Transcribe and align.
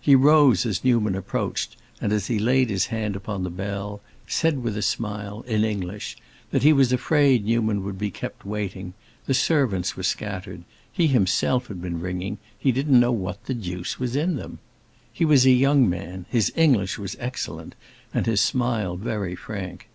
He 0.00 0.14
rose 0.14 0.64
as 0.64 0.82
Newman 0.84 1.14
approached, 1.14 1.76
and, 2.00 2.10
as 2.10 2.28
he 2.28 2.38
laid 2.38 2.70
his 2.70 2.86
hand 2.86 3.14
upon 3.14 3.42
the 3.42 3.50
bell, 3.50 4.00
said 4.26 4.62
with 4.62 4.74
a 4.74 4.80
smile, 4.80 5.42
in 5.42 5.64
English, 5.64 6.16
that 6.50 6.62
he 6.62 6.72
was 6.72 6.94
afraid 6.94 7.44
Newman 7.44 7.84
would 7.84 7.98
be 7.98 8.10
kept 8.10 8.46
waiting; 8.46 8.94
the 9.26 9.34
servants 9.34 9.94
were 9.94 10.02
scattered, 10.02 10.62
he 10.90 11.08
himself 11.08 11.66
had 11.66 11.82
been 11.82 12.00
ringing, 12.00 12.38
he 12.58 12.72
didn't 12.72 12.98
know 12.98 13.12
what 13.12 13.44
the 13.44 13.52
deuce 13.52 14.00
was 14.00 14.16
in 14.16 14.36
them. 14.36 14.60
He 15.12 15.26
was 15.26 15.44
a 15.44 15.50
young 15.50 15.90
man, 15.90 16.24
his 16.30 16.50
English 16.56 16.96
was 16.98 17.14
excellent, 17.20 17.74
and 18.14 18.24
his 18.24 18.40
smile 18.40 18.96
very 18.96 19.34
frank. 19.36 19.90